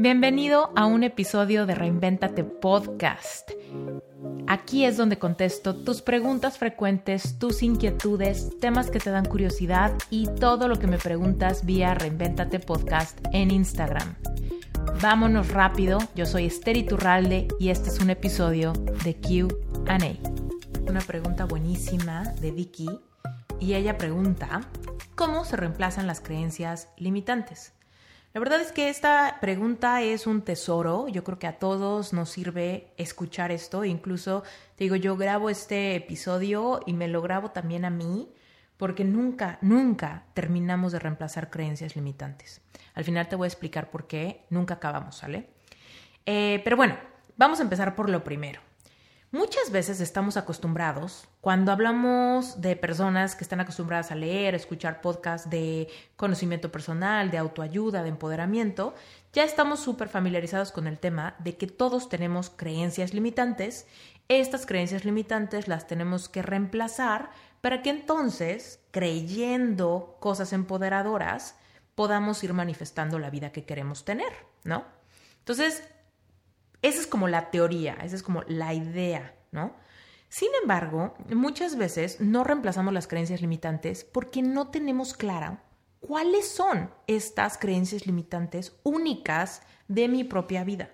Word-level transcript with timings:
Bienvenido 0.00 0.72
a 0.76 0.86
un 0.86 1.02
episodio 1.02 1.66
de 1.66 1.74
Reinventate 1.74 2.42
Podcast. 2.42 3.50
Aquí 4.46 4.86
es 4.86 4.96
donde 4.96 5.18
contesto 5.18 5.76
tus 5.76 6.00
preguntas 6.00 6.56
frecuentes, 6.56 7.38
tus 7.38 7.62
inquietudes, 7.62 8.58
temas 8.60 8.90
que 8.90 8.98
te 8.98 9.10
dan 9.10 9.26
curiosidad 9.26 9.92
y 10.08 10.26
todo 10.26 10.68
lo 10.68 10.78
que 10.78 10.86
me 10.86 10.96
preguntas 10.96 11.66
vía 11.66 11.92
Reinventate 11.92 12.60
Podcast 12.60 13.18
en 13.34 13.50
Instagram. 13.50 14.14
Vámonos 15.02 15.50
rápido, 15.50 15.98
yo 16.14 16.24
soy 16.24 16.46
Esther 16.46 16.78
Iturralde 16.78 17.48
y 17.58 17.68
este 17.68 17.90
es 17.90 18.00
un 18.00 18.08
episodio 18.08 18.72
de 19.04 19.20
QA. 19.20 19.98
Una 20.88 21.00
pregunta 21.00 21.44
buenísima 21.44 22.22
de 22.40 22.52
Vicky 22.52 22.88
y 23.60 23.74
ella 23.74 23.98
pregunta, 23.98 24.62
¿cómo 25.14 25.44
se 25.44 25.58
reemplazan 25.58 26.06
las 26.06 26.22
creencias 26.22 26.88
limitantes? 26.96 27.74
La 28.32 28.38
verdad 28.38 28.60
es 28.60 28.70
que 28.70 28.88
esta 28.88 29.38
pregunta 29.40 30.02
es 30.02 30.28
un 30.28 30.42
tesoro. 30.42 31.08
Yo 31.08 31.24
creo 31.24 31.40
que 31.40 31.48
a 31.48 31.58
todos 31.58 32.12
nos 32.12 32.30
sirve 32.30 32.92
escuchar 32.96 33.50
esto. 33.50 33.84
Incluso, 33.84 34.44
te 34.76 34.84
digo, 34.84 34.94
yo 34.94 35.16
grabo 35.16 35.50
este 35.50 35.96
episodio 35.96 36.80
y 36.86 36.92
me 36.92 37.08
lo 37.08 37.22
grabo 37.22 37.50
también 37.50 37.84
a 37.84 37.90
mí, 37.90 38.32
porque 38.76 39.04
nunca, 39.04 39.58
nunca 39.62 40.26
terminamos 40.34 40.92
de 40.92 41.00
reemplazar 41.00 41.50
creencias 41.50 41.96
limitantes. 41.96 42.60
Al 42.94 43.02
final 43.02 43.28
te 43.28 43.34
voy 43.34 43.46
a 43.46 43.48
explicar 43.48 43.90
por 43.90 44.06
qué 44.06 44.46
nunca 44.48 44.74
acabamos, 44.74 45.16
¿sale? 45.16 45.48
Eh, 46.24 46.60
pero 46.62 46.76
bueno, 46.76 46.96
vamos 47.36 47.58
a 47.58 47.64
empezar 47.64 47.96
por 47.96 48.08
lo 48.08 48.22
primero. 48.22 48.60
Muchas 49.32 49.70
veces 49.70 50.00
estamos 50.00 50.36
acostumbrados, 50.36 51.28
cuando 51.40 51.70
hablamos 51.70 52.60
de 52.60 52.74
personas 52.74 53.36
que 53.36 53.44
están 53.44 53.60
acostumbradas 53.60 54.10
a 54.10 54.16
leer, 54.16 54.56
escuchar 54.56 55.00
podcasts 55.00 55.48
de 55.48 55.86
conocimiento 56.16 56.72
personal, 56.72 57.30
de 57.30 57.38
autoayuda, 57.38 58.02
de 58.02 58.08
empoderamiento, 58.08 58.92
ya 59.32 59.44
estamos 59.44 59.78
súper 59.78 60.08
familiarizados 60.08 60.72
con 60.72 60.88
el 60.88 60.98
tema 60.98 61.36
de 61.38 61.56
que 61.56 61.68
todos 61.68 62.08
tenemos 62.08 62.50
creencias 62.50 63.14
limitantes. 63.14 63.86
Estas 64.26 64.66
creencias 64.66 65.04
limitantes 65.04 65.68
las 65.68 65.86
tenemos 65.86 66.28
que 66.28 66.42
reemplazar 66.42 67.30
para 67.60 67.82
que 67.82 67.90
entonces, 67.90 68.80
creyendo 68.90 70.16
cosas 70.18 70.52
empoderadoras, 70.52 71.54
podamos 71.94 72.42
ir 72.42 72.52
manifestando 72.52 73.20
la 73.20 73.30
vida 73.30 73.52
que 73.52 73.64
queremos 73.64 74.04
tener, 74.04 74.32
¿no? 74.64 74.84
Entonces, 75.38 75.84
esa 76.82 77.00
es 77.00 77.06
como 77.06 77.28
la 77.28 77.50
teoría, 77.50 77.94
esa 78.02 78.16
es 78.16 78.22
como 78.22 78.42
la 78.46 78.74
idea, 78.74 79.34
¿no? 79.52 79.74
Sin 80.28 80.48
embargo, 80.62 81.14
muchas 81.34 81.76
veces 81.76 82.20
no 82.20 82.44
reemplazamos 82.44 82.94
las 82.94 83.08
creencias 83.08 83.40
limitantes 83.40 84.04
porque 84.04 84.42
no 84.42 84.68
tenemos 84.68 85.14
clara 85.14 85.64
cuáles 85.98 86.48
son 86.48 86.90
estas 87.06 87.58
creencias 87.58 88.06
limitantes 88.06 88.78
únicas 88.84 89.62
de 89.88 90.08
mi 90.08 90.24
propia 90.24 90.62
vida. 90.64 90.90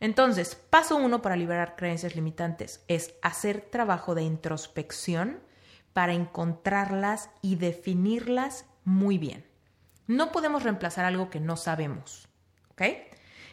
Entonces, 0.00 0.54
paso 0.54 0.96
uno 0.96 1.22
para 1.22 1.34
liberar 1.36 1.76
creencias 1.76 2.14
limitantes 2.14 2.84
es 2.88 3.14
hacer 3.22 3.62
trabajo 3.62 4.14
de 4.14 4.22
introspección 4.22 5.40
para 5.92 6.12
encontrarlas 6.12 7.30
y 7.42 7.56
definirlas 7.56 8.64
muy 8.84 9.18
bien. 9.18 9.44
No 10.06 10.30
podemos 10.30 10.62
reemplazar 10.62 11.04
algo 11.04 11.30
que 11.30 11.40
no 11.40 11.56
sabemos, 11.56 12.28
¿ok? 12.70 12.82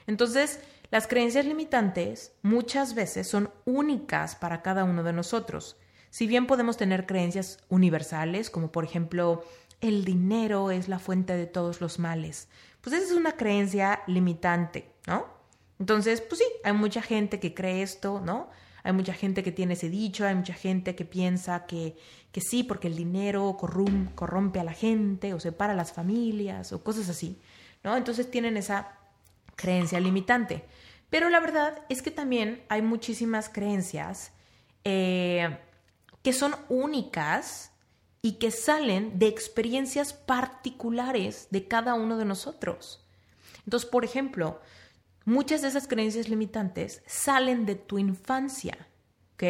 Entonces, 0.07 0.59
las 0.95 1.07
creencias 1.07 1.45
limitantes 1.45 2.31
muchas 2.41 2.95
veces 2.95 3.27
son 3.27 3.49
únicas 3.65 4.37
para 4.37 4.61
cada 4.61 4.85
uno 4.85 5.03
de 5.03 5.11
nosotros. 5.11 5.75
Si 6.09 6.25
bien 6.25 6.47
podemos 6.47 6.77
tener 6.77 7.05
creencias 7.05 7.59
universales, 7.67 8.49
como 8.49 8.71
por 8.71 8.85
ejemplo, 8.85 9.43
el 9.81 10.05
dinero 10.05 10.71
es 10.71 10.87
la 10.87 10.99
fuente 10.99 11.35
de 11.35 11.47
todos 11.47 11.81
los 11.81 11.99
males, 11.99 12.47
pues 12.79 12.95
esa 12.95 13.07
es 13.07 13.11
una 13.11 13.33
creencia 13.33 14.03
limitante, 14.07 14.89
¿no? 15.05 15.25
Entonces, 15.79 16.21
pues 16.21 16.39
sí, 16.39 16.45
hay 16.63 16.71
mucha 16.71 17.01
gente 17.01 17.41
que 17.41 17.53
cree 17.53 17.81
esto, 17.81 18.21
¿no? 18.23 18.49
Hay 18.83 18.93
mucha 18.93 19.13
gente 19.13 19.43
que 19.43 19.51
tiene 19.51 19.73
ese 19.73 19.89
dicho, 19.89 20.25
hay 20.25 20.35
mucha 20.35 20.53
gente 20.53 20.95
que 20.95 21.03
piensa 21.03 21.65
que, 21.65 21.97
que 22.31 22.39
sí, 22.39 22.63
porque 22.63 22.87
el 22.87 22.95
dinero 22.95 23.57
corrompe 23.57 24.61
a 24.61 24.63
la 24.63 24.71
gente 24.71 25.33
o 25.33 25.41
separa 25.41 25.73
las 25.73 25.91
familias 25.91 26.71
o 26.71 26.81
cosas 26.85 27.09
así, 27.09 27.41
¿no? 27.83 27.97
Entonces 27.97 28.31
tienen 28.31 28.55
esa 28.55 28.97
creencia 29.57 29.99
limitante. 29.99 30.63
Pero 31.09 31.29
la 31.29 31.39
verdad 31.39 31.83
es 31.89 32.01
que 32.01 32.11
también 32.11 32.63
hay 32.69 32.81
muchísimas 32.81 33.49
creencias 33.49 34.31
eh, 34.83 35.57
que 36.21 36.33
son 36.33 36.55
únicas 36.69 37.71
y 38.21 38.33
que 38.33 38.49
salen 38.49 39.19
de 39.19 39.27
experiencias 39.27 40.13
particulares 40.13 41.47
de 41.51 41.67
cada 41.67 41.93
uno 41.93 42.17
de 42.17 42.25
nosotros. 42.25 43.05
Entonces, 43.65 43.89
por 43.89 44.03
ejemplo, 44.03 44.59
muchas 45.25 45.61
de 45.61 45.67
esas 45.67 45.87
creencias 45.87 46.29
limitantes 46.29 47.03
salen 47.05 47.65
de 47.65 47.75
tu 47.75 47.99
infancia. 47.99 48.87
¿ok? 49.35 49.43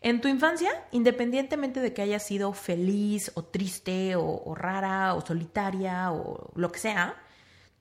En 0.00 0.20
tu 0.20 0.28
infancia, 0.28 0.70
independientemente 0.90 1.80
de 1.80 1.94
que 1.94 2.02
hayas 2.02 2.22
sido 2.22 2.52
feliz 2.52 3.30
o 3.34 3.44
triste 3.44 4.16
o, 4.16 4.54
rara 4.54 5.14
o 5.14 5.24
solitaria 5.24 6.12
o 6.12 6.50
lo 6.54 6.72
que 6.72 6.80
sea, 6.80 7.16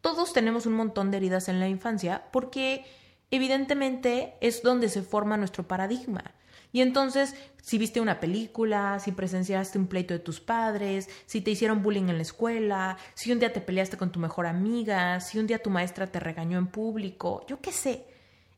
todos 0.01 0.33
tenemos 0.33 0.65
un 0.65 0.73
montón 0.73 1.11
de 1.11 1.17
heridas 1.17 1.49
en 1.49 1.59
la 1.59 1.67
infancia 1.67 2.27
porque 2.31 2.85
evidentemente 3.31 4.35
es 4.41 4.61
donde 4.61 4.89
se 4.89 5.01
forma 5.01 5.37
nuestro 5.37 5.67
paradigma. 5.67 6.35
Y 6.71 6.81
entonces, 6.81 7.35
si 7.61 7.77
viste 7.77 8.01
una 8.01 8.19
película, 8.19 8.99
si 8.99 9.11
presenciaste 9.11 9.79
un 9.79 9.87
pleito 9.87 10.13
de 10.13 10.19
tus 10.19 10.39
padres, 10.39 11.09
si 11.25 11.41
te 11.41 11.51
hicieron 11.51 11.81
bullying 11.81 12.09
en 12.09 12.17
la 12.17 12.21
escuela, 12.21 12.97
si 13.13 13.31
un 13.31 13.39
día 13.39 13.53
te 13.53 13.61
peleaste 13.61 13.97
con 13.97 14.11
tu 14.11 14.19
mejor 14.19 14.47
amiga, 14.47 15.19
si 15.21 15.39
un 15.39 15.47
día 15.47 15.63
tu 15.63 15.69
maestra 15.69 16.07
te 16.07 16.19
regañó 16.19 16.57
en 16.57 16.67
público, 16.67 17.45
yo 17.47 17.61
qué 17.61 17.71
sé. 17.71 18.05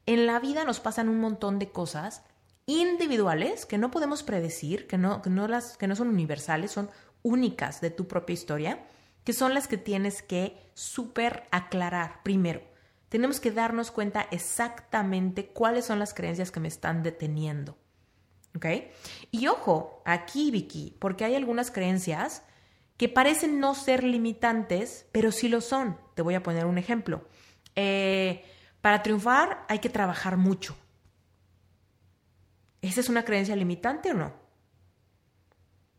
En 0.06 0.26
la 0.26 0.40
vida 0.40 0.66
nos 0.66 0.80
pasan 0.80 1.08
un 1.08 1.20
montón 1.20 1.60
de 1.60 1.70
cosas 1.70 2.24
individuales 2.66 3.66
que 3.66 3.78
no 3.78 3.92
podemos 3.92 4.24
predecir, 4.24 4.88
que 4.88 4.98
no, 4.98 5.22
que 5.22 5.30
no, 5.30 5.48
las, 5.48 5.78
que 5.78 5.88
no 5.88 5.96
son 5.96 6.10
universales, 6.10 6.72
son 6.72 6.90
únicas 7.22 7.82
de 7.82 7.92
tu 7.92 8.08
propia 8.08 8.34
historia 8.34 8.80
que 9.24 9.34
son 9.34 9.54
las 9.54 9.68
que 9.68 9.78
tienes 9.78 10.22
que 10.22 10.58
súper 10.74 11.44
aclarar 11.52 12.24
primero. 12.24 12.62
Tenemos 13.10 13.40
que 13.40 13.52
darnos 13.52 13.92
cuenta 13.92 14.28
exactamente 14.32 15.48
cuáles 15.48 15.86
son 15.86 16.00
las 16.00 16.14
creencias 16.14 16.52
que 16.52 16.60
me 16.60 16.68
están 16.68 17.04
deteniendo. 17.04 17.78
¿Ok? 18.56 18.66
Y 19.32 19.48
ojo, 19.48 20.02
aquí 20.06 20.52
Vicky, 20.52 20.96
porque 21.00 21.26
hay 21.26 21.36
algunas 21.36 21.72
creencias 21.72 22.44
que 22.98 23.10
parecen 23.10 23.60
no 23.60 23.76
ser 23.76 24.04
limitantes, 24.04 25.06
pero 25.12 25.32
sí 25.32 25.48
lo 25.50 25.62
son. 25.62 25.98
Te 26.16 26.22
voy 26.22 26.36
a 26.36 26.44
poner 26.44 26.66
un 26.66 26.78
ejemplo. 26.78 27.28
Eh, 27.76 28.44
para 28.82 29.04
triunfar 29.04 29.66
hay 29.68 29.80
que 29.80 29.90
trabajar 29.90 30.38
mucho. 30.38 30.76
¿Esa 32.82 33.02
es 33.02 33.10
una 33.10 33.26
creencia 33.26 33.56
limitante 33.56 34.12
o 34.12 34.14
no? 34.14 34.50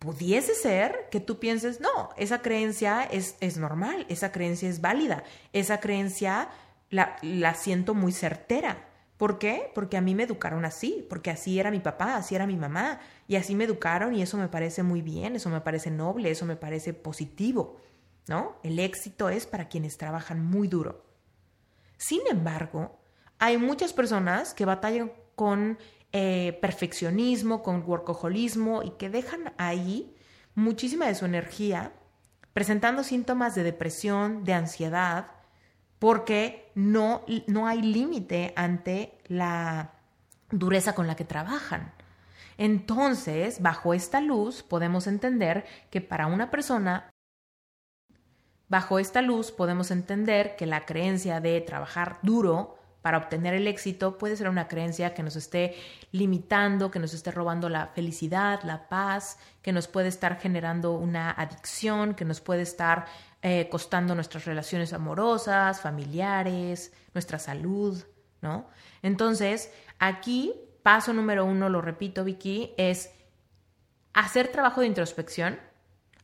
pudiese 0.01 0.55
ser 0.55 1.09
que 1.11 1.21
tú 1.21 1.39
pienses, 1.39 1.79
no, 1.79 2.09
esa 2.17 2.41
creencia 2.41 3.05
es, 3.05 3.37
es 3.41 3.59
normal, 3.59 4.07
esa 4.09 4.33
creencia 4.33 4.69
es 4.69 4.81
válida, 4.81 5.25
esa 5.53 5.79
creencia 5.79 6.49
la, 6.91 7.17
la 7.23 7.55
siento 7.55 7.95
muy 7.95 8.13
certera. 8.13 8.89
¿Por 9.17 9.39
qué? 9.39 9.71
Porque 9.75 9.97
a 9.97 10.01
mí 10.01 10.15
me 10.15 10.23
educaron 10.23 10.65
así, 10.65 11.07
porque 11.09 11.31
así 11.31 11.61
era 11.61 11.71
mi 11.71 11.81
papá, 11.81 12.17
así 12.17 12.35
era 12.35 12.47
mi 12.47 12.57
mamá, 12.57 13.01
y 13.29 13.37
así 13.37 13.55
me 13.55 13.65
educaron 13.65 14.15
y 14.15 14.23
eso 14.23 14.39
me 14.39 14.49
parece 14.49 14.83
muy 14.83 15.03
bien, 15.03 15.37
eso 15.37 15.51
me 15.51 15.61
parece 15.61 15.91
noble, 15.91 16.31
eso 16.31 16.47
me 16.47 16.57
parece 16.57 16.95
positivo, 16.95 17.77
¿no? 18.29 18.57
El 18.63 18.79
éxito 18.79 19.29
es 19.29 19.47
para 19.47 19.69
quienes 19.69 19.99
trabajan 19.99 20.45
muy 20.45 20.69
duro. 20.69 21.05
Sin 21.99 22.21
embargo, 22.31 22.99
hay 23.39 23.59
muchas 23.59 23.93
personas 23.93 24.55
que 24.55 24.65
batallan 24.65 25.13
con 25.35 25.79
eh, 26.13 26.59
perfeccionismo, 26.63 27.63
con 27.63 27.85
workaholismo 27.87 28.83
y 28.83 28.91
que 28.93 29.11
dejan 29.11 29.53
ahí 29.59 30.17
muchísima 30.55 31.07
de 31.07 31.15
su 31.15 31.27
energía 31.27 31.93
presentando 32.53 33.05
síntomas 33.05 33.55
de 33.55 33.65
depresión, 33.65 34.45
de 34.45 34.55
ansiedad, 34.55 35.33
porque 36.01 36.73
no, 36.75 37.25
no 37.47 37.69
hay 37.69 37.83
límite 37.83 38.53
ante 38.57 39.19
la 39.27 39.93
dureza 40.51 40.95
con 40.95 41.07
la 41.07 41.15
que 41.15 41.25
trabajan. 41.25 41.93
Entonces, 42.59 43.63
bajo 43.63 43.95
esta 43.95 44.21
luz, 44.21 44.63
podemos 44.63 45.07
entender 45.07 45.65
que 45.91 46.01
para 46.01 46.27
una 46.27 46.51
persona, 46.51 47.11
bajo 48.69 48.99
esta 48.99 49.23
luz, 49.23 49.53
podemos 49.53 49.91
entender 49.91 50.57
que 50.57 50.67
la 50.67 50.85
creencia 50.87 51.41
de 51.41 51.61
trabajar 51.61 52.19
duro 52.23 52.79
para 53.03 53.19
obtener 53.19 53.55
el 53.55 53.67
éxito 53.67 54.19
puede 54.19 54.37
ser 54.37 54.49
una 54.49 54.69
creencia 54.69 55.15
que 55.15 55.23
nos 55.23 55.37
esté 55.37 55.75
limitando, 56.13 56.91
que 56.91 56.99
nos 56.99 57.15
esté 57.15 57.31
robando 57.31 57.69
la 57.69 57.89
felicidad, 57.89 58.63
la 58.63 58.89
paz, 58.89 59.39
que 59.63 59.73
nos 59.73 59.89
puede 59.89 60.09
estar 60.09 60.39
generando 60.39 60.93
una 60.93 61.31
adicción, 61.31 62.15
que 62.15 62.25
nos 62.25 62.41
puede 62.41 62.63
estar 62.63 63.07
eh, 63.43 63.69
costando 63.71 64.15
nuestras 64.15 64.45
relaciones 64.45 64.93
amorosas, 64.93 65.81
familiares, 65.81 66.93
nuestra 67.15 67.39
salud, 67.39 68.03
¿no? 68.43 68.69
Entonces, 69.03 69.73
aquí, 69.99 70.55
paso 70.83 71.13
número 71.13 71.45
uno, 71.45 71.69
lo 71.69 71.81
repito, 71.81 72.25
Vicky, 72.25 72.75
es 72.77 73.11
hacer 74.13 74.49
trabajo 74.49 74.83
de 74.83 74.89
introspección, 74.89 75.59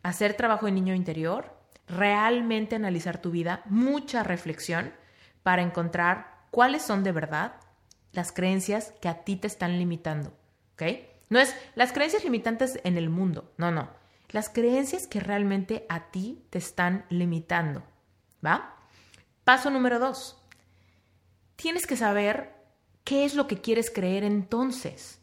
hacer 0.02 0.34
trabajo 0.34 0.66
de 0.66 0.72
niño 0.72 0.94
interior, 0.94 1.56
realmente 1.88 2.76
analizar 2.76 3.20
tu 3.20 3.30
vida, 3.30 3.62
mucha 3.66 4.22
reflexión, 4.22 4.92
para 5.42 5.62
encontrar 5.62 6.46
cuáles 6.50 6.82
son 6.82 7.04
de 7.04 7.12
verdad 7.12 7.54
las 8.12 8.32
creencias 8.32 8.92
que 9.00 9.08
a 9.08 9.24
ti 9.24 9.36
te 9.36 9.46
están 9.46 9.78
limitando. 9.78 10.32
¿Ok? 10.74 10.82
No 11.28 11.38
es 11.38 11.54
las 11.74 11.92
creencias 11.92 12.24
limitantes 12.24 12.80
en 12.84 12.98
el 12.98 13.10
mundo, 13.10 13.52
no, 13.56 13.70
no. 13.70 13.88
Las 14.30 14.48
creencias 14.48 15.06
que 15.06 15.20
realmente 15.20 15.86
a 15.88 16.10
ti 16.10 16.44
te 16.50 16.58
están 16.58 17.04
limitando. 17.08 17.82
¿Va? 18.44 18.76
Paso 19.44 19.70
número 19.70 19.98
dos. 19.98 20.42
Tienes 21.56 21.86
que 21.86 21.96
saber 21.96 22.54
qué 23.04 23.24
es 23.24 23.34
lo 23.34 23.46
que 23.46 23.60
quieres 23.60 23.90
creer 23.90 24.24
entonces. 24.24 25.20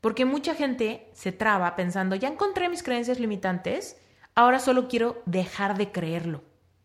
Porque 0.00 0.24
mucha 0.24 0.54
gente 0.54 1.10
se 1.12 1.32
traba 1.32 1.76
pensando, 1.76 2.16
ya 2.16 2.28
encontré 2.28 2.68
mis 2.68 2.82
creencias 2.82 3.20
limitantes, 3.20 3.96
ahora 4.34 4.58
solo 4.58 4.88
quiero 4.88 5.22
dejar 5.26 5.76
de 5.76 5.92
creerlo, 5.92 6.42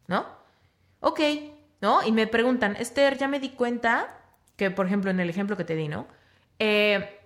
¿no? 0.08 0.26
Ok, 1.00 1.22
¿no? 1.82 2.04
Y 2.04 2.12
me 2.12 2.28
preguntan, 2.28 2.76
Esther, 2.76 3.18
ya 3.18 3.28
me 3.28 3.40
di 3.40 3.50
cuenta 3.50 4.20
que, 4.56 4.72
por 4.72 4.86
ejemplo, 4.86 5.12
en 5.12 5.20
el 5.20 5.30
ejemplo 5.30 5.58
que 5.58 5.64
te 5.64 5.76
di, 5.76 5.88
¿no? 5.88 6.08
Eh, 6.60 7.17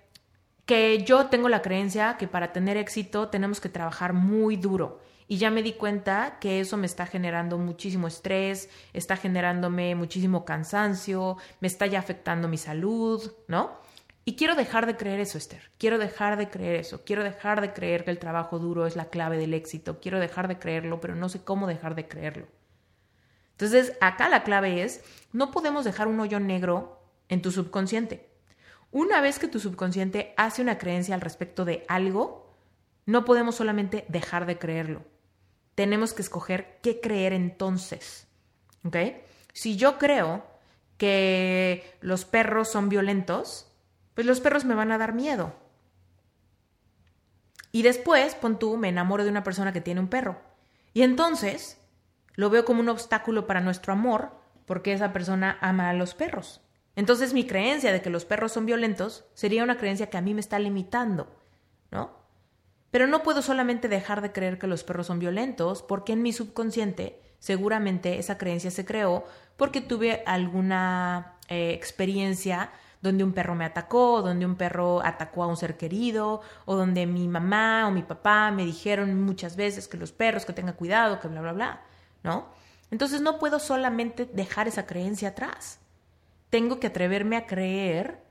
que 0.72 1.04
yo 1.04 1.26
tengo 1.26 1.50
la 1.50 1.62
creencia 1.62 2.16
que 2.18 2.30
para 2.30 2.54
tener 2.54 2.78
éxito 2.78 3.28
tenemos 3.28 3.60
que 3.60 3.68
trabajar 3.68 4.14
muy 4.14 4.56
duro. 4.56 5.02
Y 5.28 5.36
ya 5.36 5.52
me 5.52 5.64
di 5.64 5.74
cuenta 5.74 6.38
que 6.40 6.62
eso 6.62 6.78
me 6.78 6.86
está 6.86 7.06
generando 7.06 7.58
muchísimo 7.58 8.08
estrés, 8.08 8.70
está 8.94 9.18
generándome 9.18 9.96
muchísimo 9.96 10.46
cansancio, 10.46 11.36
me 11.60 11.68
está 11.68 11.88
ya 11.88 12.00
afectando 12.00 12.48
mi 12.48 12.58
salud, 12.58 13.34
¿no? 13.50 13.72
Y 14.24 14.38
quiero 14.38 14.56
dejar 14.56 14.86
de 14.86 14.96
creer 14.96 15.20
eso, 15.20 15.38
Esther. 15.38 15.72
Quiero 15.78 15.98
dejar 15.98 16.38
de 16.38 16.50
creer 16.50 16.78
eso. 16.78 17.04
Quiero 17.04 17.26
dejar 17.26 17.60
de 17.60 17.74
creer 17.74 18.06
que 18.06 18.12
el 18.12 18.20
trabajo 18.20 18.58
duro 18.58 18.86
es 18.86 18.96
la 18.96 19.10
clave 19.10 19.38
del 19.38 19.54
éxito. 19.54 20.00
Quiero 20.00 20.22
dejar 20.22 20.48
de 20.48 20.58
creerlo, 20.58 21.02
pero 21.02 21.18
no 21.18 21.28
sé 21.28 21.44
cómo 21.44 21.68
dejar 21.68 21.96
de 21.96 22.08
creerlo. 22.08 22.48
Entonces, 23.52 23.98
acá 24.00 24.30
la 24.30 24.44
clave 24.44 24.84
es, 24.84 25.04
no 25.34 25.52
podemos 25.52 25.84
dejar 25.84 26.08
un 26.08 26.22
hoyo 26.22 26.40
negro 26.40 27.04
en 27.28 27.42
tu 27.42 27.52
subconsciente. 27.52 28.31
Una 28.92 29.22
vez 29.22 29.40
que 29.40 29.48
tu 29.48 29.60
subconsciente 29.60 30.34
hace 30.38 30.62
una 30.62 30.78
creencia 30.78 31.16
al 31.16 31.22
respecto 31.22 31.64
de 31.66 31.86
algo, 31.88 32.54
no 33.06 33.26
podemos 33.26 33.56
solamente 33.56 34.06
dejar 34.10 34.46
de 34.46 34.58
creerlo. 34.58 35.04
Tenemos 35.76 36.14
que 36.14 36.22
escoger 36.22 36.80
qué 36.84 37.00
creer 37.00 37.34
entonces. 37.34 38.28
¿Ok? 38.84 38.98
Si 39.54 39.78
yo 39.78 39.98
creo 39.98 40.46
que 40.98 41.98
los 42.02 42.26
perros 42.26 42.70
son 42.70 42.90
violentos, 42.90 43.72
pues 44.14 44.28
los 44.28 44.42
perros 44.42 44.66
me 44.66 44.76
van 44.76 44.92
a 44.92 44.98
dar 44.98 45.14
miedo. 45.14 45.56
Y 47.72 47.84
después, 47.84 48.36
pon 48.36 48.60
tú, 48.60 48.78
me 48.78 48.90
enamoro 48.90 49.24
de 49.24 49.30
una 49.30 49.44
persona 49.44 49.72
que 49.72 49.82
tiene 49.82 50.02
un 50.02 50.10
perro. 50.10 50.42
Y 50.94 51.04
entonces 51.04 51.80
lo 52.36 52.50
veo 52.50 52.66
como 52.66 52.82
un 52.82 52.90
obstáculo 52.90 53.48
para 53.48 53.62
nuestro 53.62 53.94
amor 53.94 54.32
porque 54.66 54.94
esa 54.94 55.14
persona 55.14 55.58
ama 55.62 55.90
a 55.90 55.94
los 55.94 56.14
perros. 56.14 56.62
Entonces 56.96 57.34
mi 57.34 57.46
creencia 57.46 57.92
de 57.92 58.02
que 58.02 58.10
los 58.10 58.26
perros 58.26 58.52
son 58.52 58.66
violentos 58.66 59.26
sería 59.34 59.64
una 59.64 59.78
creencia 59.78 60.10
que 60.10 60.18
a 60.18 60.22
mí 60.22 60.34
me 60.34 60.42
está 60.42 60.60
limitando, 60.60 61.28
¿no? 61.90 62.12
Pero 62.92 63.08
no 63.08 63.24
puedo 63.24 63.42
solamente 63.42 63.88
dejar 63.88 64.22
de 64.22 64.34
creer 64.34 64.60
que 64.60 64.68
los 64.68 64.84
perros 64.84 65.08
son 65.08 65.20
violentos 65.20 65.82
porque 65.82 66.14
en 66.14 66.22
mi 66.22 66.34
subconsciente 66.34 67.22
seguramente 67.40 68.20
esa 68.20 68.38
creencia 68.38 68.70
se 68.70 68.86
creó 68.86 69.24
porque 69.56 69.80
tuve 69.80 70.24
alguna 70.26 71.38
eh, 71.48 71.72
experiencia 71.72 72.72
donde 73.02 73.24
un 73.24 73.34
perro 73.34 73.56
me 73.56 73.66
atacó, 73.66 74.22
donde 74.22 74.46
un 74.46 74.56
perro 74.56 75.02
atacó 75.04 75.44
a 75.44 75.48
un 75.48 75.58
ser 75.58 75.76
querido, 75.76 76.42
o 76.66 76.76
donde 76.76 77.08
mi 77.08 77.28
mamá 77.28 77.88
o 77.88 77.92
mi 77.92 78.04
papá 78.04 78.52
me 78.52 78.64
dijeron 78.64 79.22
muchas 79.24 79.56
veces 79.56 79.88
que 79.88 79.98
los 79.98 80.12
perros, 80.12 80.46
que 80.46 80.54
tenga 80.54 80.74
cuidado, 80.74 81.20
que 81.20 81.28
bla, 81.28 81.42
bla, 81.42 81.54
bla, 81.54 81.82
¿no? 82.24 82.50
Entonces 82.92 83.22
no 83.22 83.40
puedo 83.40 83.60
solamente 83.60 84.26
dejar 84.26 84.68
esa 84.68 84.86
creencia 84.86 85.30
atrás. 85.30 85.80
Tengo 86.52 86.80
que 86.80 86.88
atreverme 86.88 87.38
a 87.38 87.48
creer 87.48 88.24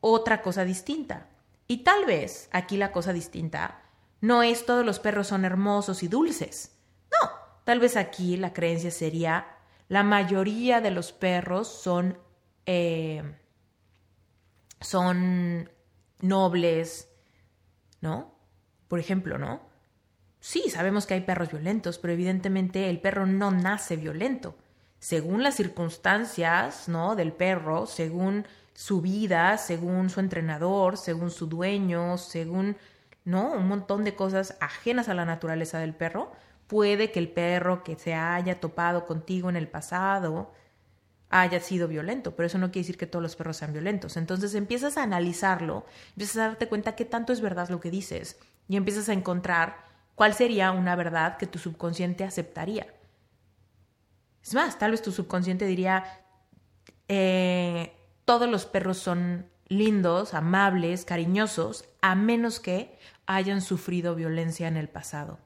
otra 0.00 0.42
cosa 0.42 0.66
distinta. 0.66 1.30
Y 1.66 1.78
tal 1.78 2.04
vez 2.04 2.50
aquí 2.52 2.76
la 2.76 2.92
cosa 2.92 3.14
distinta 3.14 3.80
no 4.20 4.42
es 4.42 4.66
todos 4.66 4.84
los 4.84 5.00
perros 5.00 5.28
son 5.28 5.44
hermosos 5.44 6.02
y 6.02 6.08
dulces. 6.08 6.76
No, 7.10 7.30
tal 7.64 7.80
vez 7.80 7.96
aquí 7.96 8.36
la 8.36 8.52
creencia 8.52 8.90
sería 8.90 9.46
la 9.88 10.02
mayoría 10.02 10.80
de 10.80 10.90
los 10.90 11.12
perros 11.12 11.68
son 11.68 12.18
eh, 12.66 13.22
son 14.80 15.70
nobles, 16.20 17.08
¿no? 18.00 18.34
Por 18.88 19.00
ejemplo, 19.00 19.38
¿no? 19.38 19.60
Sí, 20.40 20.70
sabemos 20.70 21.06
que 21.06 21.14
hay 21.14 21.20
perros 21.22 21.50
violentos, 21.50 21.98
pero 21.98 22.12
evidentemente 22.12 22.90
el 22.90 23.00
perro 23.00 23.26
no 23.26 23.50
nace 23.50 23.96
violento. 23.96 24.56
Según 25.02 25.42
las 25.42 25.56
circunstancias, 25.56 26.88
¿no? 26.88 27.16
Del 27.16 27.32
perro, 27.32 27.88
según 27.88 28.46
su 28.72 29.00
vida, 29.00 29.58
según 29.58 30.10
su 30.10 30.20
entrenador, 30.20 30.96
según 30.96 31.32
su 31.32 31.48
dueño, 31.48 32.18
según, 32.18 32.76
¿no? 33.24 33.50
Un 33.50 33.66
montón 33.66 34.04
de 34.04 34.14
cosas 34.14 34.56
ajenas 34.60 35.08
a 35.08 35.14
la 35.14 35.24
naturaleza 35.24 35.80
del 35.80 35.92
perro, 35.92 36.30
puede 36.68 37.10
que 37.10 37.18
el 37.18 37.28
perro 37.28 37.82
que 37.82 37.96
se 37.96 38.14
haya 38.14 38.60
topado 38.60 39.04
contigo 39.04 39.50
en 39.50 39.56
el 39.56 39.66
pasado, 39.66 40.52
haya 41.30 41.58
sido 41.58 41.88
violento, 41.88 42.36
pero 42.36 42.46
eso 42.46 42.58
no 42.58 42.70
quiere 42.70 42.84
decir 42.84 42.96
que 42.96 43.08
todos 43.08 43.24
los 43.24 43.34
perros 43.34 43.56
sean 43.56 43.72
violentos. 43.72 44.16
Entonces 44.16 44.54
empiezas 44.54 44.96
a 44.96 45.02
analizarlo, 45.02 45.84
empiezas 46.10 46.36
a 46.36 46.46
darte 46.46 46.68
cuenta 46.68 46.94
qué 46.94 47.04
tanto 47.04 47.32
es 47.32 47.40
verdad 47.40 47.70
lo 47.70 47.80
que 47.80 47.90
dices 47.90 48.38
y 48.68 48.76
empiezas 48.76 49.08
a 49.08 49.14
encontrar 49.14 49.78
cuál 50.14 50.34
sería 50.34 50.70
una 50.70 50.94
verdad 50.94 51.38
que 51.38 51.48
tu 51.48 51.58
subconsciente 51.58 52.22
aceptaría. 52.22 52.86
Es 54.42 54.54
más, 54.54 54.78
tal 54.78 54.90
vez 54.90 55.02
tu 55.02 55.12
subconsciente 55.12 55.66
diría, 55.66 56.04
eh, 57.08 57.96
todos 58.24 58.48
los 58.48 58.66
perros 58.66 58.98
son 58.98 59.46
lindos, 59.68 60.34
amables, 60.34 61.04
cariñosos, 61.04 61.84
a 62.00 62.14
menos 62.14 62.60
que 62.60 62.98
hayan 63.26 63.60
sufrido 63.60 64.14
violencia 64.14 64.68
en 64.68 64.76
el 64.76 64.88
pasado. 64.88 65.38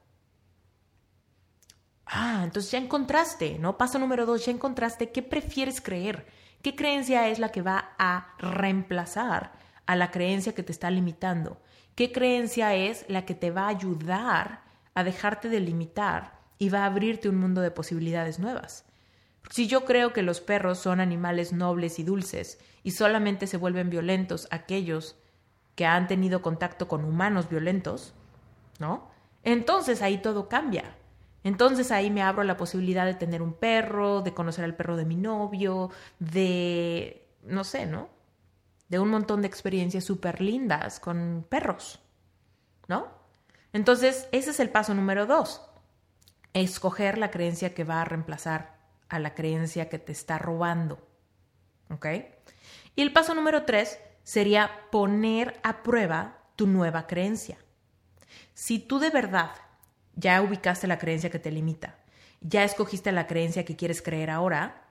Ah, 2.05 2.41
entonces 2.43 2.71
ya 2.71 2.77
encontraste, 2.77 3.59
¿no? 3.59 3.77
Paso 3.77 3.99
número 3.99 4.25
dos, 4.25 4.45
ya 4.45 4.51
encontraste 4.51 5.11
qué 5.11 5.21
prefieres 5.21 5.81
creer. 5.81 6.25
¿Qué 6.61 6.75
creencia 6.75 7.27
es 7.27 7.39
la 7.39 7.51
que 7.51 7.61
va 7.61 7.95
a 7.99 8.33
reemplazar 8.39 9.53
a 9.85 9.95
la 9.95 10.09
creencia 10.11 10.55
que 10.55 10.63
te 10.63 10.71
está 10.71 10.89
limitando? 10.89 11.61
¿Qué 11.95 12.11
creencia 12.11 12.73
es 12.75 13.05
la 13.09 13.25
que 13.25 13.35
te 13.35 13.51
va 13.51 13.65
a 13.65 13.69
ayudar 13.69 14.63
a 14.93 15.03
dejarte 15.03 15.49
de 15.49 15.59
limitar 15.59 16.39
y 16.57 16.69
va 16.69 16.83
a 16.83 16.85
abrirte 16.85 17.29
un 17.29 17.37
mundo 17.37 17.61
de 17.61 17.71
posibilidades 17.71 18.39
nuevas? 18.39 18.86
Si 19.49 19.67
yo 19.67 19.85
creo 19.85 20.13
que 20.13 20.23
los 20.23 20.41
perros 20.41 20.79
son 20.79 20.99
animales 20.99 21.53
nobles 21.53 21.99
y 21.99 22.03
dulces 22.03 22.59
y 22.83 22.91
solamente 22.91 23.47
se 23.47 23.57
vuelven 23.57 23.89
violentos 23.89 24.47
aquellos 24.51 25.15
que 25.75 25.85
han 25.85 26.07
tenido 26.07 26.41
contacto 26.41 26.87
con 26.87 27.05
humanos 27.05 27.49
violentos, 27.49 28.13
¿no? 28.79 29.09
Entonces 29.43 30.01
ahí 30.01 30.17
todo 30.17 30.49
cambia. 30.49 30.95
Entonces 31.43 31.91
ahí 31.91 32.09
me 32.09 32.23
abro 32.23 32.43
la 32.43 32.57
posibilidad 32.57 33.05
de 33.05 33.13
tener 33.13 33.41
un 33.41 33.53
perro, 33.53 34.21
de 34.21 34.33
conocer 34.33 34.65
al 34.65 34.75
perro 34.75 34.97
de 34.97 35.05
mi 35.05 35.15
novio, 35.15 35.91
de, 36.19 37.25
no 37.43 37.63
sé, 37.63 37.85
¿no? 37.85 38.09
De 38.89 38.99
un 38.99 39.09
montón 39.09 39.41
de 39.41 39.47
experiencias 39.47 40.03
súper 40.03 40.41
lindas 40.41 40.99
con 40.99 41.45
perros, 41.47 41.99
¿no? 42.87 43.07
Entonces, 43.71 44.27
ese 44.31 44.49
es 44.49 44.59
el 44.59 44.69
paso 44.69 44.93
número 44.93 45.25
dos. 45.25 45.61
Escoger 46.53 47.17
la 47.17 47.31
creencia 47.31 47.73
que 47.73 47.83
va 47.83 48.01
a 48.01 48.05
reemplazar 48.05 48.76
a 49.09 49.19
la 49.19 49.33
creencia 49.33 49.89
que 49.89 49.99
te 49.99 50.11
está 50.11 50.37
robando. 50.37 50.99
¿Ok? 51.89 52.05
Y 52.95 53.01
el 53.01 53.13
paso 53.13 53.33
número 53.33 53.63
tres 53.63 53.99
sería 54.23 54.71
poner 54.91 55.59
a 55.63 55.83
prueba 55.83 56.39
tu 56.55 56.67
nueva 56.67 57.07
creencia. 57.07 57.57
Si 58.53 58.79
tú 58.79 58.99
de 58.99 59.09
verdad 59.09 59.51
ya 60.15 60.41
ubicaste 60.41 60.87
la 60.87 60.97
creencia 60.97 61.29
que 61.29 61.39
te 61.39 61.51
limita, 61.51 61.95
ya 62.41 62.63
escogiste 62.63 63.11
la 63.11 63.27
creencia 63.27 63.65
que 63.65 63.75
quieres 63.75 64.01
creer 64.01 64.29
ahora, 64.29 64.87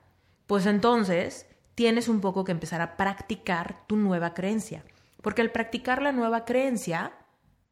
pues 0.47 0.65
entonces 0.65 1.45
tienes 1.75 2.07
un 2.07 2.21
poco 2.21 2.43
que 2.43 2.51
empezar 2.51 2.81
a 2.81 2.97
practicar 2.97 3.85
tu 3.87 3.97
nueva 3.97 4.33
creencia. 4.33 4.83
Porque 5.21 5.41
al 5.41 5.51
practicar 5.51 6.01
la 6.01 6.11
nueva 6.11 6.45
creencia, 6.45 7.13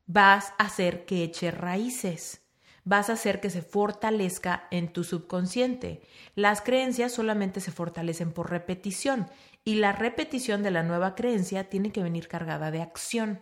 vas 0.06 0.54
a 0.58 0.66
hacer 0.66 1.06
que 1.06 1.24
eche 1.24 1.52
raíces, 1.52 2.42
vas 2.86 3.10
a 3.10 3.14
hacer 3.14 3.42
que 3.42 3.50
se 3.50 3.62
fortalezca 3.62 4.68
en 4.72 4.94
tu 4.94 5.04
subconsciente. 5.04 6.02
Las 6.36 6.62
creencias 6.62 7.12
solamente 7.12 7.60
se 7.60 7.72
fortalecen 7.72 8.32
por 8.32 8.50
repetición 8.50 9.28
y 9.66 9.76
la 9.76 9.92
repetición 9.92 10.64
de 10.64 10.72
la 10.72 10.84
nueva 10.84 11.16
creencia 11.16 11.70
tiene 11.70 11.92
que 11.92 12.04
venir 12.04 12.28
cargada 12.28 12.72
de 12.72 12.82
acción. 12.82 13.40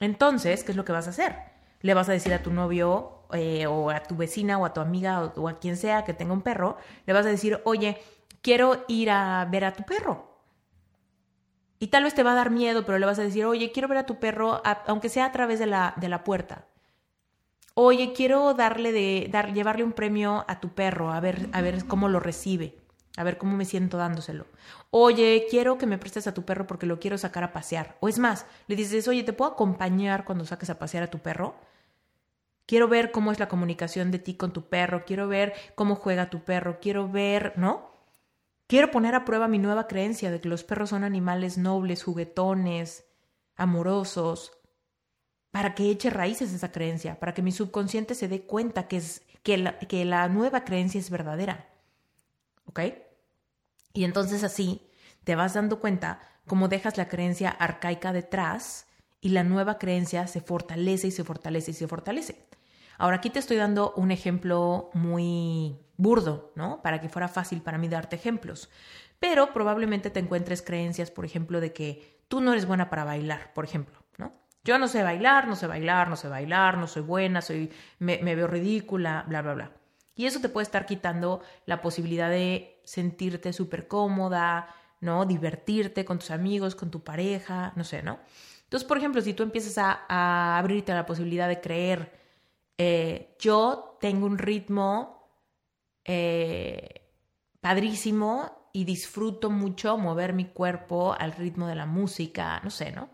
Entonces, 0.00 0.64
¿qué 0.64 0.72
es 0.72 0.76
lo 0.76 0.84
que 0.84 0.92
vas 0.92 1.06
a 1.06 1.10
hacer? 1.10 1.36
Le 1.80 1.94
vas 1.94 2.08
a 2.08 2.12
decir 2.12 2.34
a 2.34 2.42
tu 2.42 2.52
novio, 2.52 3.22
eh, 3.32 3.66
o 3.66 3.90
a 3.90 4.02
tu 4.02 4.16
vecina 4.16 4.58
o 4.58 4.66
a 4.66 4.74
tu 4.74 4.80
amiga 4.80 5.32
o, 5.36 5.48
a 5.48 5.58
quien 5.58 5.76
sea 5.76 6.04
que 6.04 6.12
tenga 6.12 6.34
un 6.34 6.42
perro, 6.42 6.76
le 7.06 7.12
vas 7.12 7.24
a 7.24 7.30
decir, 7.30 7.60
oye, 7.64 8.02
quiero 8.42 8.84
ir 8.88 9.10
a 9.10 9.46
ver 9.50 9.64
a 9.64 9.72
tu 9.72 9.84
perro. 9.84 10.40
Y 11.78 11.88
tal 11.88 12.04
vez 12.04 12.14
te 12.14 12.22
va 12.22 12.32
a 12.32 12.36
dar 12.36 12.50
miedo, 12.50 12.84
pero 12.84 12.98
le 12.98 13.06
vas 13.06 13.18
a 13.18 13.22
decir, 13.22 13.44
oye, 13.44 13.72
quiero 13.72 13.88
ver 13.88 13.98
a 13.98 14.06
tu 14.06 14.20
perro, 14.20 14.60
aunque 14.86 15.08
sea 15.08 15.26
a 15.26 15.32
través 15.32 15.58
de 15.58 15.66
la, 15.66 15.94
de 15.96 16.08
la 16.08 16.24
puerta. 16.24 16.66
Oye, 17.74 18.12
quiero 18.12 18.52
darle 18.54 18.92
de, 18.92 19.28
dar, 19.30 19.52
llevarle 19.54 19.84
un 19.84 19.92
premio 19.92 20.44
a 20.46 20.60
tu 20.60 20.70
perro, 20.70 21.10
a 21.10 21.20
ver, 21.20 21.48
a 21.52 21.62
ver 21.62 21.86
cómo 21.86 22.08
lo 22.08 22.20
recibe, 22.20 22.76
A 23.16 23.24
ver 23.24 23.38
cómo 23.38 23.56
me 23.56 23.64
siento 23.64 23.98
dándoselo. 23.98 24.46
Oye, 24.90 25.46
quiero 25.50 25.78
que 25.78 25.86
me 25.86 25.98
prestes 25.98 26.26
a 26.26 26.34
tu 26.34 26.44
perro 26.44 26.66
porque 26.66 26.86
lo 26.86 26.98
quiero 26.98 27.18
sacar 27.18 27.44
a 27.44 27.52
pasear. 27.52 27.96
O 28.00 28.08
es 28.08 28.18
más, 28.18 28.46
le 28.68 28.76
dices, 28.76 29.08
oye, 29.08 29.22
¿te 29.22 29.32
puedo 29.32 29.52
acompañar 29.52 30.24
cuando 30.24 30.44
saques 30.44 30.70
a 30.70 30.78
pasear 30.78 31.02
a 31.04 31.10
tu 31.10 31.18
perro? 31.18 31.54
Quiero 32.66 32.88
ver 32.88 33.10
cómo 33.10 33.32
es 33.32 33.38
la 33.38 33.48
comunicación 33.48 34.10
de 34.10 34.18
ti 34.18 34.34
con 34.34 34.52
tu 34.52 34.68
perro, 34.68 35.04
quiero 35.04 35.28
ver 35.28 35.52
cómo 35.74 35.96
juega 35.96 36.30
tu 36.30 36.40
perro, 36.44 36.78
quiero 36.80 37.08
ver, 37.10 37.54
¿no? 37.56 37.90
Quiero 38.66 38.90
poner 38.90 39.14
a 39.14 39.24
prueba 39.26 39.48
mi 39.48 39.58
nueva 39.58 39.86
creencia 39.86 40.30
de 40.30 40.40
que 40.40 40.48
los 40.48 40.64
perros 40.64 40.90
son 40.90 41.04
animales 41.04 41.58
nobles, 41.58 42.02
juguetones, 42.04 43.04
amorosos, 43.56 44.52
para 45.52 45.74
que 45.74 45.90
eche 45.90 46.10
raíces 46.10 46.52
esa 46.52 46.72
creencia, 46.72 47.20
para 47.20 47.34
que 47.34 47.42
mi 47.42 47.52
subconsciente 47.52 48.16
se 48.16 48.26
dé 48.26 48.42
cuenta 48.42 48.88
que, 48.88 48.96
es, 48.96 49.22
que, 49.44 49.58
la, 49.58 49.78
que 49.78 50.04
la 50.04 50.28
nueva 50.28 50.64
creencia 50.64 50.98
es 50.98 51.10
verdadera. 51.10 51.68
¿Ok? 52.64 52.80
Y 53.92 54.04
entonces 54.04 54.42
así 54.42 54.90
te 55.24 55.36
vas 55.36 55.54
dando 55.54 55.78
cuenta 55.78 56.20
cómo 56.46 56.68
dejas 56.68 56.96
la 56.96 57.08
creencia 57.08 57.50
arcaica 57.50 58.12
detrás 58.12 58.86
y 59.20 59.28
la 59.28 59.44
nueva 59.44 59.78
creencia 59.78 60.26
se 60.26 60.40
fortalece 60.40 61.08
y 61.08 61.10
se 61.12 61.22
fortalece 61.22 61.70
y 61.70 61.74
se 61.74 61.86
fortalece. 61.86 62.46
Ahora 62.98 63.16
aquí 63.16 63.30
te 63.30 63.38
estoy 63.38 63.58
dando 63.58 63.92
un 63.96 64.10
ejemplo 64.10 64.90
muy 64.94 65.76
burdo, 65.96 66.52
¿no? 66.56 66.82
Para 66.82 67.00
que 67.00 67.08
fuera 67.08 67.28
fácil 67.28 67.60
para 67.60 67.78
mí 67.78 67.88
darte 67.88 68.16
ejemplos. 68.16 68.70
Pero 69.20 69.52
probablemente 69.52 70.10
te 70.10 70.20
encuentres 70.20 70.62
creencias, 70.62 71.10
por 71.10 71.24
ejemplo, 71.24 71.60
de 71.60 71.72
que 71.72 72.20
tú 72.28 72.40
no 72.40 72.52
eres 72.52 72.66
buena 72.66 72.90
para 72.90 73.04
bailar, 73.04 73.52
por 73.52 73.64
ejemplo, 73.64 74.02
¿no? 74.18 74.32
Yo 74.64 74.78
no 74.78 74.86
sé 74.86 75.02
bailar, 75.02 75.48
no 75.48 75.56
sé 75.56 75.66
bailar, 75.66 76.08
no 76.08 76.16
sé 76.16 76.28
bailar, 76.28 76.78
no 76.78 76.86
soy 76.86 77.02
buena, 77.02 77.42
soy, 77.42 77.70
me, 77.98 78.18
veo 78.18 78.46
ridícula, 78.46 79.24
bla, 79.26 79.42
bla, 79.42 79.54
bla. 79.54 79.72
Y 80.14 80.26
eso 80.26 80.40
te 80.40 80.48
puede 80.48 80.64
estar 80.64 80.86
quitando 80.86 81.42
la 81.66 81.80
posibilidad 81.80 82.30
de 82.30 82.80
sentirte 82.84 83.52
súper 83.52 83.88
cómoda, 83.88 84.68
¿no? 85.00 85.24
Divertirte 85.26 86.04
con 86.04 86.18
tus 86.18 86.30
amigos, 86.30 86.76
con 86.76 86.90
tu 86.90 87.02
pareja, 87.02 87.72
no 87.74 87.82
sé, 87.82 88.02
¿no? 88.02 88.20
Entonces, 88.64 88.86
por 88.86 88.98
ejemplo, 88.98 89.20
si 89.20 89.34
tú 89.34 89.42
empiezas 89.42 89.78
a, 89.78 90.58
abrirte 90.58 90.92
a 90.92 90.94
la 90.94 91.06
posibilidad 91.06 91.48
de 91.48 91.60
creer, 91.60 92.12
eh, 92.78 93.36
yo 93.40 93.98
tengo 94.00 94.26
un 94.26 94.38
ritmo 94.38 95.28
eh, 96.04 97.10
padrísimo 97.60 98.70
y 98.72 98.84
disfruto 98.84 99.50
mucho 99.50 99.98
mover 99.98 100.32
mi 100.32 100.46
cuerpo 100.46 101.14
al 101.18 101.32
ritmo 101.32 101.66
de 101.66 101.74
la 101.74 101.86
música, 101.86 102.60
no 102.64 102.70
sé, 102.70 102.92
¿no? 102.92 103.10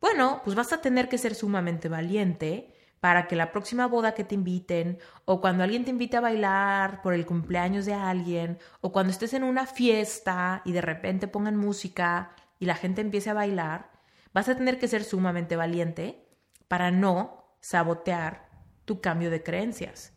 Bueno, 0.00 0.40
pues 0.44 0.56
vas 0.56 0.72
a 0.72 0.80
tener 0.80 1.08
que 1.08 1.18
ser 1.18 1.34
sumamente 1.34 1.88
valiente 1.88 2.74
para 3.00 3.26
que 3.28 3.36
la 3.36 3.52
próxima 3.52 3.86
boda 3.86 4.14
que 4.14 4.24
te 4.24 4.34
inviten, 4.34 4.98
o 5.24 5.40
cuando 5.40 5.64
alguien 5.64 5.84
te 5.84 5.90
invite 5.90 6.16
a 6.16 6.20
bailar 6.20 7.00
por 7.02 7.14
el 7.14 7.26
cumpleaños 7.26 7.86
de 7.86 7.94
alguien, 7.94 8.58
o 8.80 8.92
cuando 8.92 9.10
estés 9.10 9.32
en 9.34 9.42
una 9.42 9.66
fiesta 9.66 10.62
y 10.64 10.72
de 10.72 10.82
repente 10.82 11.28
pongan 11.28 11.56
música 11.56 12.34
y 12.58 12.66
la 12.66 12.74
gente 12.74 13.00
empiece 13.00 13.30
a 13.30 13.34
bailar, 13.34 13.90
Vas 14.32 14.48
a 14.48 14.56
tener 14.56 14.78
que 14.78 14.88
ser 14.88 15.04
sumamente 15.04 15.56
valiente 15.56 16.24
para 16.68 16.90
no 16.90 17.56
sabotear 17.60 18.48
tu 18.84 19.00
cambio 19.00 19.30
de 19.30 19.42
creencias. 19.42 20.12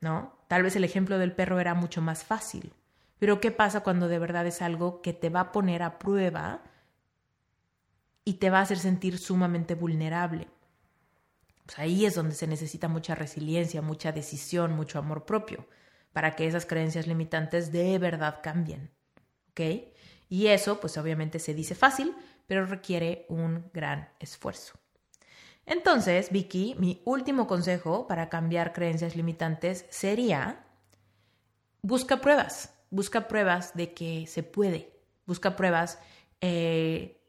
¿No? 0.00 0.38
Tal 0.48 0.62
vez 0.62 0.76
el 0.76 0.84
ejemplo 0.84 1.18
del 1.18 1.34
perro 1.34 1.60
era 1.60 1.74
mucho 1.74 2.02
más 2.02 2.24
fácil. 2.24 2.74
Pero 3.18 3.40
¿qué 3.40 3.50
pasa 3.50 3.80
cuando 3.80 4.08
de 4.08 4.18
verdad 4.18 4.46
es 4.46 4.60
algo 4.60 5.00
que 5.00 5.14
te 5.14 5.30
va 5.30 5.40
a 5.40 5.52
poner 5.52 5.82
a 5.82 5.98
prueba 5.98 6.62
y 8.24 8.34
te 8.34 8.50
va 8.50 8.58
a 8.58 8.62
hacer 8.62 8.78
sentir 8.78 9.18
sumamente 9.18 9.74
vulnerable? 9.74 10.48
Pues 11.66 11.78
ahí 11.78 12.04
es 12.04 12.14
donde 12.14 12.34
se 12.34 12.46
necesita 12.46 12.88
mucha 12.88 13.14
resiliencia, 13.14 13.82
mucha 13.82 14.12
decisión, 14.12 14.72
mucho 14.72 14.98
amor 14.98 15.24
propio, 15.24 15.66
para 16.12 16.36
que 16.36 16.46
esas 16.46 16.66
creencias 16.66 17.06
limitantes 17.06 17.72
de 17.72 17.98
verdad 17.98 18.40
cambien. 18.42 18.90
¿Ok? 19.50 19.60
Y 20.28 20.48
eso, 20.48 20.80
pues 20.80 20.98
obviamente 20.98 21.38
se 21.38 21.54
dice 21.54 21.74
fácil, 21.74 22.14
pero 22.46 22.66
requiere 22.66 23.26
un 23.28 23.70
gran 23.72 24.10
esfuerzo. 24.18 24.78
Entonces, 25.66 26.30
Vicky, 26.30 26.74
mi 26.78 27.00
último 27.04 27.46
consejo 27.46 28.06
para 28.06 28.28
cambiar 28.28 28.72
creencias 28.72 29.16
limitantes 29.16 29.86
sería, 29.88 30.66
busca 31.80 32.20
pruebas, 32.20 32.74
busca 32.90 33.28
pruebas 33.28 33.74
de 33.74 33.94
que 33.94 34.26
se 34.26 34.42
puede, 34.42 34.92
busca 35.26 35.56
pruebas, 35.56 35.98
eh, 36.40 37.23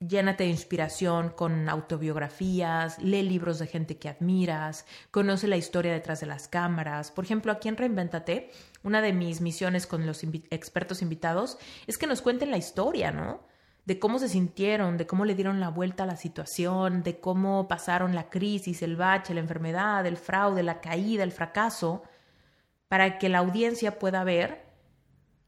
llénate 0.00 0.44
de 0.44 0.50
inspiración 0.50 1.30
con 1.30 1.68
autobiografías, 1.68 2.98
lee 3.02 3.22
libros 3.22 3.58
de 3.58 3.66
gente 3.66 3.98
que 3.98 4.08
admiras, 4.08 4.86
conoce 5.10 5.48
la 5.48 5.56
historia 5.56 5.92
detrás 5.92 6.20
de 6.20 6.26
las 6.26 6.48
cámaras. 6.48 7.10
Por 7.10 7.24
ejemplo, 7.24 7.52
aquí 7.52 7.68
en 7.68 7.76
Reinventate, 7.76 8.50
una 8.82 9.02
de 9.02 9.12
mis 9.12 9.40
misiones 9.40 9.86
con 9.86 10.06
los 10.06 10.22
expertos 10.50 11.02
invitados 11.02 11.58
es 11.86 11.98
que 11.98 12.06
nos 12.06 12.22
cuenten 12.22 12.50
la 12.50 12.58
historia, 12.58 13.10
¿no? 13.10 13.46
de 13.88 13.98
cómo 13.98 14.18
se 14.18 14.28
sintieron, 14.28 14.98
de 14.98 15.06
cómo 15.06 15.24
le 15.24 15.34
dieron 15.34 15.60
la 15.60 15.70
vuelta 15.70 16.02
a 16.02 16.06
la 16.06 16.16
situación, 16.16 17.02
de 17.02 17.20
cómo 17.20 17.68
pasaron 17.68 18.14
la 18.14 18.28
crisis, 18.28 18.82
el 18.82 18.96
bache, 18.96 19.32
la 19.32 19.40
enfermedad, 19.40 20.04
el 20.04 20.18
fraude, 20.18 20.62
la 20.62 20.82
caída, 20.82 21.24
el 21.24 21.32
fracaso, 21.32 22.02
para 22.88 23.16
que 23.16 23.30
la 23.30 23.38
audiencia 23.38 23.98
pueda 23.98 24.24
ver 24.24 24.62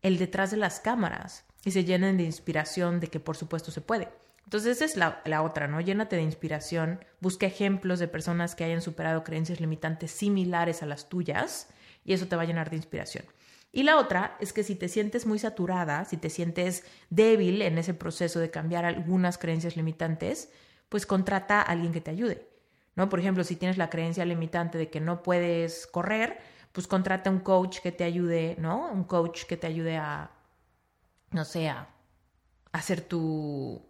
el 0.01 0.17
detrás 0.17 0.51
de 0.51 0.57
las 0.57 0.81
cámaras 0.81 1.45
y 1.67 1.73
se 1.73 1.85
llenen 1.85 2.17
de 2.17 2.23
inspiración 2.23 2.99
de 2.99 3.09
que 3.09 3.21
por 3.21 3.37
supuesto 3.37 3.71
se 3.71 3.83
puede. 3.83 4.09
Entonces 4.51 4.79
esa 4.79 4.85
es 4.85 4.97
la, 4.97 5.23
la, 5.27 5.43
otra, 5.43 5.69
¿no? 5.69 5.81
Llénate 5.81 6.17
de 6.17 6.23
inspiración, 6.23 7.05
busca 7.21 7.47
ejemplos 7.47 8.01
de 8.01 8.09
personas 8.09 8.57
que 8.57 8.65
hayan 8.65 8.83
superado 8.83 9.23
creencias 9.23 9.61
limitantes 9.61 10.11
similares 10.11 10.83
a 10.83 10.87
las 10.87 11.09
tuyas 11.09 11.69
y 12.05 12.15
eso 12.15 12.27
te 12.27 12.35
va 12.35 12.43
a 12.43 12.47
llenar 12.47 12.69
de 12.69 12.75
inspiración. 12.75 13.25
Y 13.71 13.85
la 13.85 13.97
otra 13.97 14.37
es 14.41 14.53
que 14.53 14.65
si 14.65 14.75
te 14.75 14.89
sientes 14.89 15.25
muy 15.25 15.39
saturada, 15.39 16.05
si 16.05 16.17
te 16.17 16.31
sientes 16.31 16.83
débil 17.11 17.63
en 17.63 17.79
ese 17.79 17.95
proceso 17.95 18.41
de 18.41 18.51
cambiar 18.51 18.85
algunas 18.85 19.39
creencias 19.39 19.77
limitantes, 19.77 20.51
pues 20.89 21.07
contrata 21.07 21.61
a 21.61 21.67
alguien 21.67 21.93
que 21.93 22.01
te 22.01 22.11
ayude. 22.11 22.49
¿no? 22.97 23.09
Por 23.09 23.21
ejemplo, 23.21 23.45
si 23.45 23.55
tienes 23.55 23.79
la 23.79 23.89
creencia 23.89 24.25
limitante 24.25 24.79
de 24.79 24.91
que 24.91 24.99
no 24.99 25.23
puedes 25.23 25.87
correr, 25.87 26.41
pues 26.73 26.89
contrata 26.89 27.31
un 27.31 27.39
coach 27.39 27.79
que 27.79 27.93
te 27.93 28.03
ayude, 28.03 28.57
¿no? 28.59 28.91
Un 28.91 29.05
coach 29.05 29.45
que 29.45 29.57
te 29.57 29.69
ayude 29.69 29.97
a, 29.97 30.33
no 31.31 31.45
sé, 31.45 31.69
a 31.69 31.87
hacer 32.73 33.01
tu, 33.01 33.89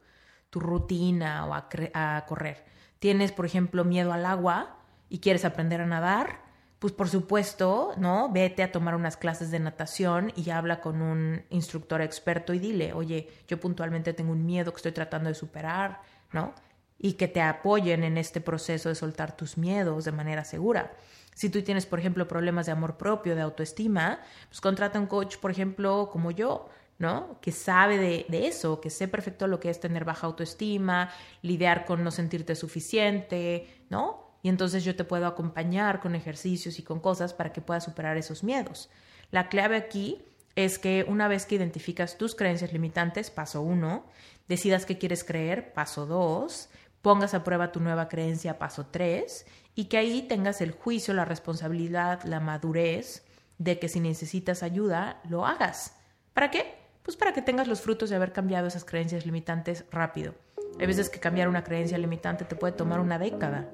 tu 0.51 0.61
rutina 0.61 1.47
o 1.47 1.55
a, 1.55 2.27
correr. 2.27 2.65
Tienes, 2.99 3.33
por 3.33 3.47
ejemplo, 3.47 3.85
miedo 3.85 4.13
al 4.13 4.27
agua 4.27 4.77
y 5.09 5.21
quieres 5.21 5.45
aprender 5.45 5.81
a 5.81 5.87
nadar, 5.87 6.41
pues 6.79 6.93
por 6.93 7.09
supuesto, 7.09 7.95
¿no? 7.97 8.31
Vete 8.31 8.63
a 8.63 8.73
tomar 8.73 8.95
unas 8.95 9.17
clases 9.17 9.51
de 9.51 9.61
natación 9.61 10.33
y 10.37 10.51
habla 10.51 10.81
con 10.81 11.03
un 11.03 11.43
instructor 11.51 12.01
experto 12.01 12.53
y 12.53 12.59
dile, 12.59 12.93
oye, 12.93 13.29
yo 13.47 13.61
puntualmente 13.61 14.13
tengo 14.13 14.33
un 14.33 14.45
miedo 14.45 14.73
que 14.73 14.77
estoy 14.77 14.93
tratando 14.93 15.29
de 15.29 15.35
superar, 15.35 16.01
¿no? 16.33 16.55
Y 16.99 17.15
que 17.15 17.29
te 17.29 17.41
apoyen 17.41 18.05
en 18.05 18.19
este 18.19 18.41
proceso 18.41 18.89
de 18.89 18.95
soltar 18.95 19.37
tus 19.37 19.57
miedos 19.57 20.05
de 20.05 20.13
manera 20.13 20.45
segura. 20.45 20.93
Si 21.35 21.49
tú 21.49 21.63
tienes, 21.63 21.87
por 21.87 21.99
ejemplo, 21.99 22.29
problemas 22.29 22.67
de 22.67 22.73
amor 22.73 22.97
propio, 22.97 23.35
de 23.35 23.43
autoestima, 23.43 24.21
pues 24.49 24.61
contrata 24.61 24.99
un 24.99 25.07
coach, 25.07 25.37
por 25.39 25.51
ejemplo, 25.51 26.11
como 26.11 26.31
yo, 26.31 26.69
¿no? 27.01 27.41
Que 27.41 27.51
sabe 27.51 27.99
de, 27.99 28.47
eso, 28.47 28.81
que 28.81 28.91
sé 28.91 29.09
perfecto 29.09 29.49
lo 29.49 29.59
que 29.59 29.71
es 29.71 29.81
tener 29.81 30.05
baja 30.05 30.27
autoestima, 30.29 31.11
lidiar 31.43 31.87
con 31.87 32.05
no 32.05 32.13
sentirte 32.13 32.55
suficiente, 32.55 33.67
¿no? 33.89 34.31
y 34.43 34.49
entonces 34.49 34.85
yo 34.85 34.97
te 34.97 35.05
puedo 35.05 35.27
acompañar 35.27 36.01
con 36.01 36.15
ejercicios 36.15 36.79
y 36.79 36.83
con 36.83 37.01
cosas 37.01 37.35
para 37.35 37.53
que 37.53 37.61
puedas 37.61 37.85
superar 37.85 38.17
esos 38.17 38.43
miedos. 38.43 38.89
La 39.31 39.49
clave 39.49 39.77
aquí 39.77 40.23
es 40.57 40.79
que 40.79 41.05
una 41.09 41.29
vez 41.29 41.45
que 41.45 41.57
identificas 41.57 42.17
tus 42.17 42.35
creencias 42.35 42.73
limitantes, 42.73 43.31
paso 43.31 43.61
uno, 43.61 44.07
decidas 44.49 44.87
qué 44.87 44.97
quieres 44.97 45.25
creer, 45.25 45.75
paso 45.75 46.07
dos, 46.07 46.71
pongas 47.03 47.35
a 47.35 47.45
prueba 47.45 47.71
tu 47.71 47.81
nueva 47.81 48.09
creencia, 48.09 48.59
paso 48.59 48.87
tres, 48.87 49.47
y 49.75 49.87
que 49.87 49.99
ahí 49.99 50.23
tengas 50.23 50.63
el 50.63 50.73
juicio, 50.73 51.13
la 51.13 51.27
responsabilidad, 51.27 52.23
la 52.25 52.41
madurez 52.41 53.25
de 53.59 53.79
que 53.79 53.89
si 53.89 54.01
necesitas 54.01 54.63
ayuda, 54.63 55.21
lo 55.29 55.47
hagas. 55.47 55.97
¿Para 56.33 56.51
qué? 56.51 56.80
Pues 57.03 57.17
para 57.17 57.33
que 57.33 57.43
tengas 57.43 57.69
los 57.69 57.81
frutos 57.81 58.11
de 58.11 58.17
haber 58.17 58.33
cambiado 58.33 58.69
esas 58.69 58.85
creencias 58.85 59.27
limitantes 59.27 59.85
rápido. 59.91 60.35
Hay 60.79 60.87
veces 60.87 61.11
que 61.11 61.21
cambiar 61.21 61.49
una 61.49 61.65
creencia 61.65 61.99
limitante 61.99 62.45
te 62.45 62.57
puede 62.57 62.73
tomar 62.73 63.01
una 63.01 63.19
década. 63.19 63.69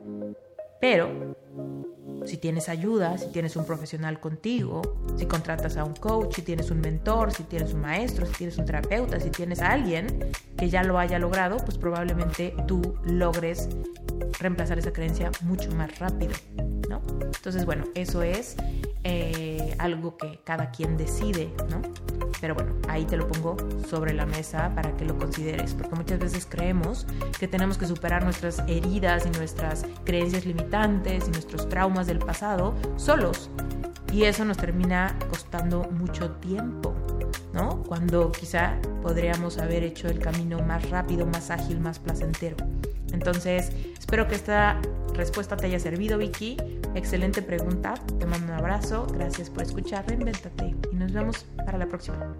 Pero 0.81 1.37
si 2.27 2.39
tienes 2.39 2.69
ayuda, 2.69 3.19
si 3.19 3.29
tienes 3.29 3.57
un 3.57 3.65
profesional 3.65 4.21
contigo, 4.21 4.83
si 5.17 5.27
contratas 5.27 5.77
a 5.77 5.85
un 5.85 5.95
coach, 5.95 6.37
si 6.37 6.43
tienes 6.43 6.71
un 6.71 6.81
mentor, 6.81 7.33
si 7.33 7.45
tienes 7.45 7.73
un 7.73 7.83
maestro, 7.83 8.27
si 8.27 8.33
tienes 8.33 8.59
un 8.59 8.65
terapeuta, 8.65 9.21
si 9.21 9.31
tienes 9.31 9.61
a 9.61 9.71
alguien 9.73 10.31
que 10.57 10.69
ya 10.69 10.83
lo 10.83 10.99
haya 10.99 11.19
logrado, 11.19 11.59
pues 11.59 11.79
probablemente 11.79 12.55
tú 12.67 12.99
logres 13.05 13.69
reemplazar 14.41 14.79
esa 14.79 14.93
creencia 14.93 15.31
mucho 15.43 15.71
más 15.73 15.99
rápido, 15.99 16.33
¿no? 16.89 17.01
Entonces, 17.21 17.65
bueno, 17.65 17.85
eso 17.95 18.23
es 18.23 18.57
eh, 19.05 19.75
algo 19.79 20.17
que 20.17 20.41
cada 20.45 20.71
quien 20.71 20.97
decide, 20.97 21.51
¿no? 21.71 21.81
Pero 22.41 22.55
bueno, 22.55 22.75
ahí 22.89 23.05
te 23.05 23.17
lo 23.17 23.29
pongo 23.29 23.57
sobre 23.89 24.13
la 24.13 24.27
mesa 24.27 24.73
para 24.75 24.95
que 24.97 25.05
lo 25.05 25.17
consideres, 25.17 25.75
porque 25.75 25.95
muchas 25.95 26.19
veces 26.19 26.47
creemos 26.47 27.07
que 27.39 27.49
tenemos 27.49 27.79
que 27.79 27.87
superar 27.87 28.25
nuestras 28.25 28.59
heridas 28.67 29.25
y 29.27 29.31
nuestras 29.31 29.87
creencias 30.05 30.45
limitantes 30.45 30.66
y 30.71 31.31
nuestros 31.31 31.69
traumas 31.69 32.07
del 32.07 32.19
pasado 32.19 32.75
solos. 32.97 33.51
Y 34.13 34.25
eso 34.25 34.45
nos 34.45 34.57
termina 34.57 35.17
costando 35.31 35.85
mucho 35.91 36.33
tiempo, 36.33 36.95
¿no? 37.53 37.83
Cuando 37.85 38.33
quizá 38.33 38.75
podríamos 39.03 39.59
haber 39.59 39.83
hecho 39.83 40.09
el 40.09 40.19
camino 40.19 40.61
más 40.61 40.89
rápido, 40.91 41.27
más 41.27 41.51
ágil, 41.51 41.81
más 41.81 41.99
placentero. 41.99 42.57
Entonces, 43.13 43.71
espero 43.99 44.27
que 44.27 44.35
esta 44.35 44.81
respuesta 45.15 45.57
te 45.57 45.67
haya 45.67 45.79
servido, 45.79 46.19
Vicky. 46.19 46.57
Excelente 46.95 47.43
pregunta. 47.43 47.95
Te 48.19 48.27
mando 48.27 48.53
un 48.53 48.59
abrazo. 48.59 49.07
Gracias 49.13 49.51
por 49.51 49.63
escuchar. 49.63 50.07
Reinvéntate. 50.07 50.75
Y 50.93 50.97
nos 50.97 51.13
vemos 51.13 51.47
para 51.65 51.79
la 51.79 51.87
próxima. 51.87 52.35